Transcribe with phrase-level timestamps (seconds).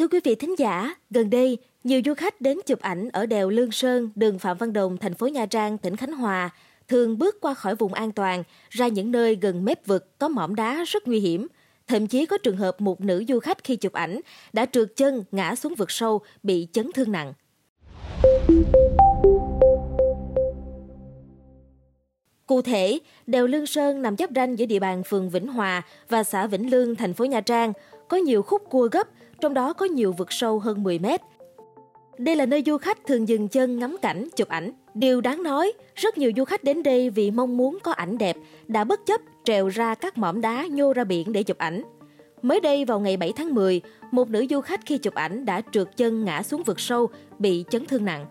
[0.00, 3.50] Thưa quý vị thính giả, gần đây, nhiều du khách đến chụp ảnh ở đèo
[3.50, 6.50] Lương Sơn, đường Phạm Văn Đồng, thành phố Nha Trang, tỉnh Khánh Hòa,
[6.88, 10.54] thường bước qua khỏi vùng an toàn, ra những nơi gần mép vực có mỏm
[10.54, 11.46] đá rất nguy hiểm.
[11.86, 14.20] Thậm chí có trường hợp một nữ du khách khi chụp ảnh
[14.52, 17.32] đã trượt chân ngã xuống vực sâu, bị chấn thương nặng.
[22.50, 26.22] Cụ thể, đèo Lương Sơn nằm giáp ranh giữa địa bàn phường Vĩnh Hòa và
[26.24, 27.72] xã Vĩnh Lương, thành phố Nha Trang,
[28.08, 29.08] có nhiều khúc cua gấp,
[29.40, 31.20] trong đó có nhiều vực sâu hơn 10 mét.
[32.18, 34.72] Đây là nơi du khách thường dừng chân ngắm cảnh, chụp ảnh.
[34.94, 38.36] Điều đáng nói, rất nhiều du khách đến đây vì mong muốn có ảnh đẹp,
[38.68, 41.82] đã bất chấp trèo ra các mỏm đá nhô ra biển để chụp ảnh.
[42.42, 43.80] Mới đây vào ngày 7 tháng 10,
[44.10, 47.08] một nữ du khách khi chụp ảnh đã trượt chân ngã xuống vực sâu,
[47.38, 48.26] bị chấn thương nặng.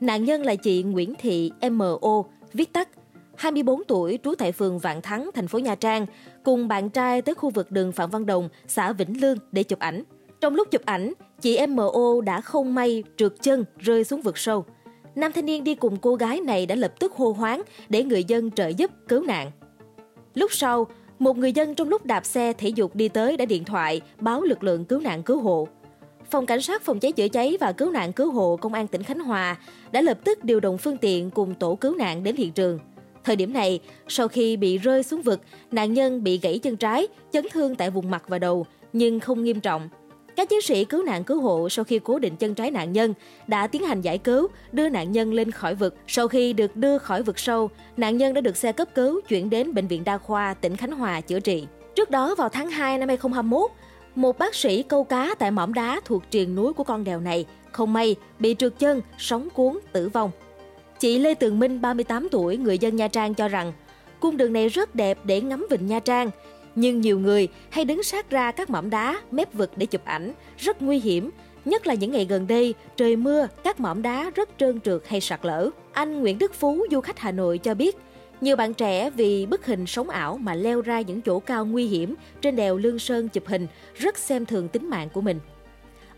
[0.00, 2.88] Nạn nhân là chị Nguyễn Thị MO, viết tắt,
[3.38, 6.06] 24 tuổi, trú tại phường Vạn Thắng, thành phố Nha Trang,
[6.44, 9.78] cùng bạn trai tới khu vực đường Phạm Văn Đồng, xã Vĩnh Lương để chụp
[9.78, 10.02] ảnh.
[10.40, 14.64] Trong lúc chụp ảnh, chị MO đã không may trượt chân rơi xuống vực sâu.
[15.14, 18.24] Nam thanh niên đi cùng cô gái này đã lập tức hô hoáng để người
[18.24, 19.50] dân trợ giúp cứu nạn.
[20.34, 20.86] Lúc sau,
[21.18, 24.42] một người dân trong lúc đạp xe thể dục đi tới đã điện thoại báo
[24.42, 25.68] lực lượng cứu nạn cứu hộ.
[26.30, 29.02] Phòng Cảnh sát Phòng cháy chữa cháy và Cứu nạn Cứu hộ Công an tỉnh
[29.02, 29.56] Khánh Hòa
[29.92, 32.78] đã lập tức điều động phương tiện cùng tổ cứu nạn đến hiện trường.
[33.28, 35.40] Thời điểm này, sau khi bị rơi xuống vực,
[35.70, 39.44] nạn nhân bị gãy chân trái, chấn thương tại vùng mặt và đầu, nhưng không
[39.44, 39.88] nghiêm trọng.
[40.36, 43.14] Các chiến sĩ cứu nạn cứu hộ sau khi cố định chân trái nạn nhân
[43.46, 45.94] đã tiến hành giải cứu, đưa nạn nhân lên khỏi vực.
[46.06, 49.50] Sau khi được đưa khỏi vực sâu, nạn nhân đã được xe cấp cứu chuyển
[49.50, 51.66] đến Bệnh viện Đa khoa tỉnh Khánh Hòa chữa trị.
[51.94, 53.70] Trước đó vào tháng 2 năm 2021,
[54.14, 57.46] một bác sĩ câu cá tại mỏm đá thuộc triền núi của con đèo này
[57.72, 60.30] không may bị trượt chân, sóng cuốn, tử vong.
[61.00, 63.72] Chị Lê Tường Minh, 38 tuổi, người dân Nha Trang cho rằng
[64.20, 66.30] cung đường này rất đẹp để ngắm vịnh Nha Trang.
[66.74, 70.32] Nhưng nhiều người hay đứng sát ra các mỏm đá, mép vực để chụp ảnh,
[70.58, 71.30] rất nguy hiểm.
[71.64, 75.20] Nhất là những ngày gần đây, trời mưa, các mỏm đá rất trơn trượt hay
[75.20, 75.70] sạt lở.
[75.92, 77.96] Anh Nguyễn Đức Phú, du khách Hà Nội cho biết,
[78.40, 81.86] nhiều bạn trẻ vì bức hình sống ảo mà leo ra những chỗ cao nguy
[81.86, 85.40] hiểm trên đèo Lương Sơn chụp hình, rất xem thường tính mạng của mình.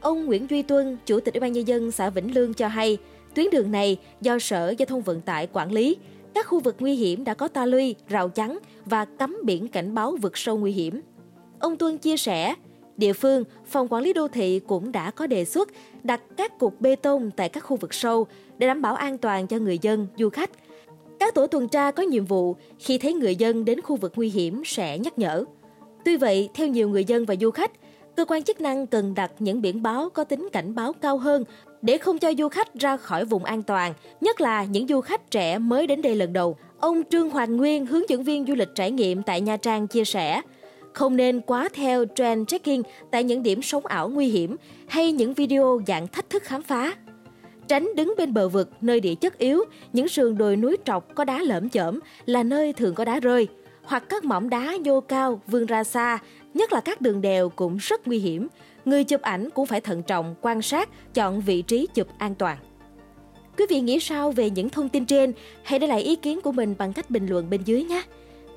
[0.01, 2.99] Ông Nguyễn Duy Tuân, Chủ tịch Ủy ban nhân dân xã Vĩnh Lương cho hay,
[3.35, 5.97] Tuyến đường này do Sở Giao thông Vận tải quản lý.
[6.35, 9.95] Các khu vực nguy hiểm đã có ta luy, rào chắn và cấm biển cảnh
[9.95, 11.01] báo vượt sâu nguy hiểm.
[11.59, 12.55] Ông Tuân chia sẻ,
[12.97, 15.69] địa phương, phòng quản lý đô thị cũng đã có đề xuất
[16.03, 18.27] đặt các cục bê tông tại các khu vực sâu
[18.59, 20.51] để đảm bảo an toàn cho người dân, du khách.
[21.19, 24.29] Các tổ tuần tra có nhiệm vụ khi thấy người dân đến khu vực nguy
[24.29, 25.45] hiểm sẽ nhắc nhở.
[26.05, 27.73] Tuy vậy, theo nhiều người dân và du khách,
[28.21, 31.45] cơ quan chức năng cần đặt những biển báo có tính cảnh báo cao hơn
[31.83, 35.31] để không cho du khách ra khỏi vùng an toàn, nhất là những du khách
[35.31, 36.57] trẻ mới đến đây lần đầu.
[36.81, 40.05] Ông Trương Hoàng Nguyên, hướng dẫn viên du lịch trải nghiệm tại Nha Trang chia
[40.05, 40.43] sẻ,
[40.93, 44.57] không nên quá theo trend trekking tại những điểm sống ảo nguy hiểm
[44.89, 46.95] hay những video dạng thách thức khám phá.
[47.69, 51.25] Tránh đứng bên bờ vực nơi địa chất yếu, những sườn đồi núi trọc có
[51.25, 53.49] đá lởm chởm là nơi thường có đá rơi,
[53.83, 56.19] hoặc các mỏm đá nhô cao vươn ra xa,
[56.55, 58.49] nhất là các đường đèo cũng rất nguy hiểm
[58.85, 62.59] người chụp ảnh cũng phải thận trọng, quan sát, chọn vị trí chụp an toàn.
[63.59, 65.33] Quý vị nghĩ sao về những thông tin trên?
[65.63, 68.03] Hãy để lại ý kiến của mình bằng cách bình luận bên dưới nhé.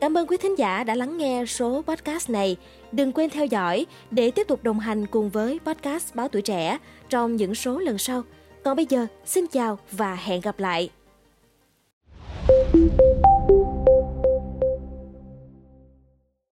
[0.02, 2.56] Cảm ơn quý thính giả đã lắng nghe số podcast này.
[2.92, 6.78] Đừng quên theo dõi để tiếp tục đồng hành cùng với podcast Báo Tuổi Trẻ
[7.10, 8.24] trong những số lần sau.
[8.64, 10.90] Còn bây giờ, xin chào và hẹn gặp lại.